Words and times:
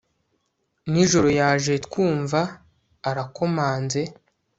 nijoro 0.91 1.27
yaje 1.39 1.73
twumva 1.85 2.41
arakomanze 3.09 4.01